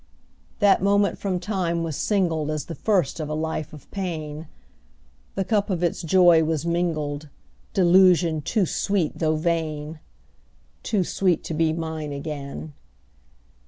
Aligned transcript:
_10 0.55 0.57
3. 0.57 0.57
That 0.61 0.81
moment 0.81 1.17
from 1.19 1.39
time 1.39 1.83
was 1.83 1.95
singled 1.95 2.49
As 2.49 2.65
the 2.65 2.73
first 2.73 3.19
of 3.19 3.29
a 3.29 3.35
life 3.35 3.71
of 3.71 3.85
pain; 3.91 4.47
The 5.35 5.45
cup 5.45 5.69
of 5.69 5.83
its 5.83 6.01
joy 6.01 6.43
was 6.43 6.65
mingled 6.65 7.29
Delusion 7.75 8.41
too 8.41 8.65
sweet 8.65 9.19
though 9.19 9.35
vain! 9.35 9.99
Too 10.81 11.03
sweet 11.03 11.43
to 11.43 11.53
be 11.53 11.71
mine 11.71 12.11
again. 12.13 12.73